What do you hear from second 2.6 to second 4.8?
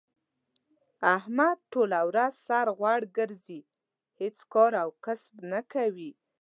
غوړ ګرځی، هېڅ کار